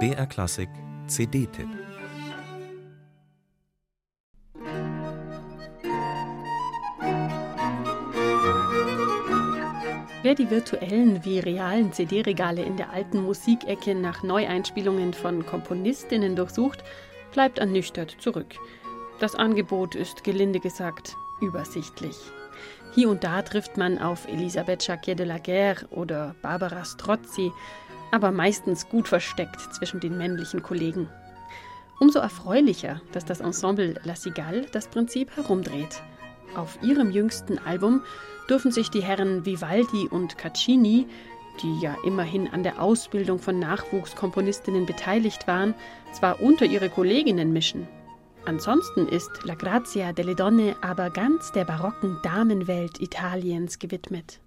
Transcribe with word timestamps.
BR 0.00 0.26
Klassik 0.26 0.68
CD-Tipp 1.06 1.68
Wer 10.22 10.34
die 10.34 10.50
virtuellen 10.50 11.24
wie 11.24 11.38
realen 11.38 11.92
CD-Regale 11.92 12.64
in 12.64 12.76
der 12.76 12.90
alten 12.90 13.22
Musikecke 13.22 13.94
nach 13.94 14.24
Neueinspielungen 14.24 15.14
von 15.14 15.46
Komponistinnen 15.46 16.34
durchsucht, 16.34 16.82
bleibt 17.32 17.60
ernüchtert 17.60 18.16
zurück. 18.18 18.56
Das 19.20 19.36
Angebot 19.36 19.94
ist 19.94 20.24
gelinde 20.24 20.58
gesagt 20.58 21.14
übersichtlich. 21.40 22.16
Hier 22.94 23.08
und 23.08 23.24
da 23.24 23.42
trifft 23.42 23.76
man 23.76 23.98
auf 23.98 24.28
Elisabeth 24.28 24.86
Jacquier 24.86 25.16
de 25.16 25.26
la 25.26 25.38
Guerre 25.38 25.86
oder 25.90 26.36
Barbara 26.42 26.84
Strozzi, 26.84 27.50
aber 28.14 28.30
meistens 28.30 28.88
gut 28.88 29.08
versteckt 29.08 29.60
zwischen 29.74 29.98
den 29.98 30.16
männlichen 30.16 30.62
Kollegen. 30.62 31.08
Umso 31.98 32.20
erfreulicher, 32.20 33.00
dass 33.10 33.24
das 33.24 33.40
Ensemble 33.40 34.00
La 34.04 34.14
Cigale 34.14 34.66
das 34.70 34.86
Prinzip 34.86 35.36
herumdreht. 35.36 36.00
Auf 36.54 36.78
ihrem 36.80 37.10
jüngsten 37.10 37.58
Album 37.58 38.02
dürfen 38.48 38.70
sich 38.70 38.88
die 38.88 39.02
Herren 39.02 39.44
Vivaldi 39.44 40.06
und 40.08 40.38
Caccini, 40.38 41.08
die 41.60 41.80
ja 41.80 41.96
immerhin 42.04 42.46
an 42.46 42.62
der 42.62 42.80
Ausbildung 42.80 43.40
von 43.40 43.58
Nachwuchskomponistinnen 43.58 44.86
beteiligt 44.86 45.48
waren, 45.48 45.74
zwar 46.12 46.40
unter 46.40 46.66
ihre 46.66 46.90
Kolleginnen 46.90 47.52
mischen. 47.52 47.88
Ansonsten 48.44 49.08
ist 49.08 49.30
La 49.42 49.56
Grazia 49.56 50.12
delle 50.12 50.36
Donne 50.36 50.76
aber 50.82 51.10
ganz 51.10 51.50
der 51.50 51.64
barocken 51.64 52.18
Damenwelt 52.22 53.00
Italiens 53.00 53.80
gewidmet. 53.80 54.40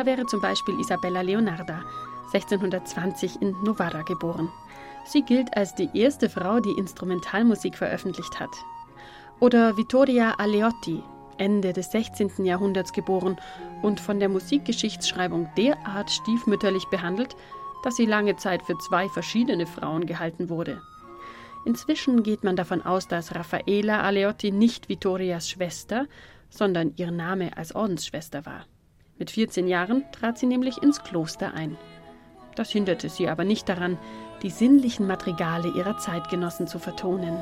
Da 0.00 0.06
wäre 0.06 0.24
zum 0.24 0.40
Beispiel 0.40 0.80
Isabella 0.80 1.20
Leonarda, 1.20 1.84
1620 2.32 3.42
in 3.42 3.54
Novara 3.62 4.00
geboren. 4.00 4.48
Sie 5.04 5.20
gilt 5.20 5.54
als 5.54 5.74
die 5.74 5.90
erste 5.92 6.30
Frau, 6.30 6.58
die 6.58 6.72
Instrumentalmusik 6.78 7.76
veröffentlicht 7.76 8.40
hat. 8.40 8.48
Oder 9.40 9.76
Vittoria 9.76 10.36
Aleotti, 10.38 11.02
Ende 11.36 11.74
des 11.74 11.90
16. 11.90 12.46
Jahrhunderts 12.46 12.94
geboren 12.94 13.36
und 13.82 14.00
von 14.00 14.18
der 14.20 14.30
Musikgeschichtsschreibung 14.30 15.50
derart 15.58 16.10
stiefmütterlich 16.10 16.86
behandelt, 16.86 17.36
dass 17.84 17.96
sie 17.96 18.06
lange 18.06 18.36
Zeit 18.36 18.62
für 18.62 18.78
zwei 18.78 19.06
verschiedene 19.10 19.66
Frauen 19.66 20.06
gehalten 20.06 20.48
wurde. 20.48 20.80
Inzwischen 21.66 22.22
geht 22.22 22.42
man 22.42 22.56
davon 22.56 22.80
aus, 22.80 23.06
dass 23.06 23.34
Raffaela 23.34 24.00
Aleotti 24.00 24.50
nicht 24.50 24.88
Vittorias 24.88 25.50
Schwester, 25.50 26.06
sondern 26.48 26.94
ihr 26.96 27.10
Name 27.10 27.54
als 27.58 27.74
Ordensschwester 27.74 28.46
war. 28.46 28.64
Mit 29.20 29.30
14 29.30 29.68
Jahren 29.68 30.04
trat 30.12 30.38
sie 30.38 30.46
nämlich 30.46 30.82
ins 30.82 31.02
Kloster 31.04 31.52
ein. 31.52 31.76
Das 32.56 32.70
hinderte 32.70 33.10
sie 33.10 33.28
aber 33.28 33.44
nicht 33.44 33.68
daran, 33.68 33.98
die 34.42 34.48
sinnlichen 34.48 35.06
Madrigale 35.06 35.68
ihrer 35.68 35.98
Zeitgenossen 35.98 36.66
zu 36.66 36.78
vertonen. 36.78 37.36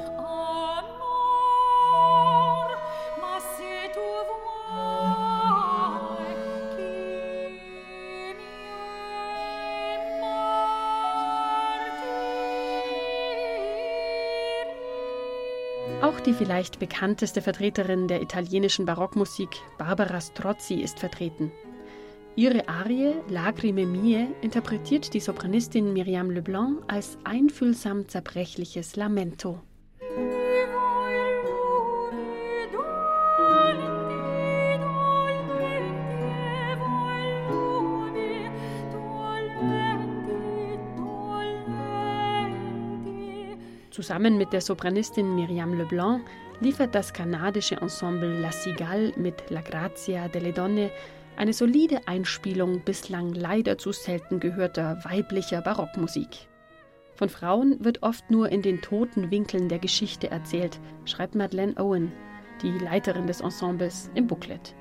Auch 16.03 16.19
die 16.21 16.33
vielleicht 16.33 16.81
bekannteste 16.81 17.41
Vertreterin 17.41 18.09
der 18.09 18.21
italienischen 18.21 18.85
Barockmusik, 18.85 19.51
Barbara 19.79 20.21
Strozzi, 20.21 20.75
ist 20.75 20.99
vertreten. 20.99 21.53
Ihre 22.39 22.69
Arie 22.69 23.15
Lagrime 23.29 23.85
mie 23.85 24.29
interpretiert 24.43 25.13
die 25.13 25.19
Sopranistin 25.19 25.93
Miriam 25.93 26.31
Leblanc 26.31 26.85
als 26.87 27.19
einfühlsam 27.25 28.07
zerbrechliches 28.07 28.95
Lamento. 28.95 29.61
Zusammen 43.91 44.39
mit 44.39 44.53
der 44.53 44.61
Sopranistin 44.61 45.35
Miriam 45.35 45.77
Leblanc 45.77 46.23
liefert 46.61 46.95
das 46.95 47.13
kanadische 47.13 47.75
Ensemble 47.81 48.39
La 48.41 48.53
Cigale 48.53 49.13
mit 49.17 49.51
La 49.51 49.61
Grazia 49.61 50.29
delle 50.29 50.53
Donne 50.53 50.93
eine 51.39 51.53
solide 51.53 52.09
Einspielung 52.09 52.81
bislang 52.81 53.33
leider 53.33 53.79
zu 53.79 53.93
selten 53.93 54.41
gehörter 54.41 54.99
weiblicher 55.05 55.63
Barockmusik. 55.63 56.49
Von 57.15 57.29
Frauen 57.29 57.83
wird 57.85 58.03
oft 58.03 58.29
nur 58.29 58.49
in 58.49 58.61
den 58.61 58.81
toten 58.81 59.31
Winkeln 59.31 59.69
der 59.69 59.79
Geschichte 59.79 60.31
erzählt, 60.33 60.81
schreibt 61.05 61.37
Madeleine 61.37 61.77
Owen, 61.77 62.13
die 62.63 62.73
Leiterin 62.73 63.29
des 63.29 63.41
Ensembles, 63.41 64.11
im 64.17 64.27
Booklet. 64.27 64.75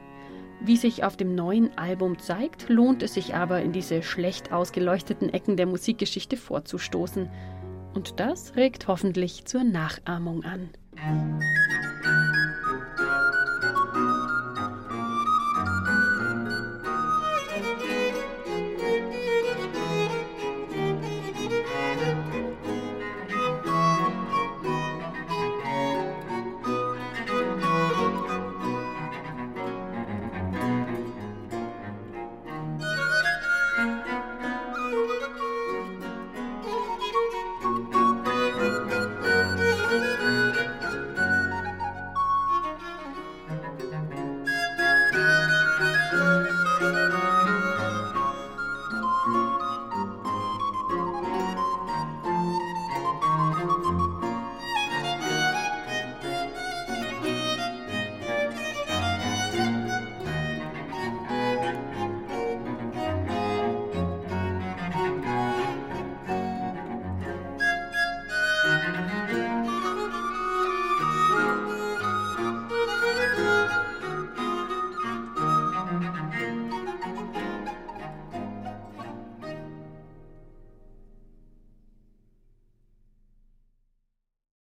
Wie 0.60 0.78
sich 0.78 1.04
auf 1.04 1.16
dem 1.16 1.36
neuen 1.36 1.78
Album 1.78 2.18
zeigt, 2.18 2.70
lohnt 2.70 3.04
es 3.04 3.14
sich 3.14 3.36
aber, 3.36 3.62
in 3.62 3.72
diese 3.72 4.02
schlecht 4.02 4.52
ausgeleuchteten 4.52 5.30
Ecken 5.30 5.58
der 5.58 5.68
Musikgeschichte 5.68 6.38
vorzustoßen. 6.38 7.30
Und 7.94 8.20
das 8.20 8.56
regt 8.56 8.88
hoffentlich 8.88 9.46
zur 9.46 9.64
Nachahmung 9.64 10.44
an. 10.44 10.72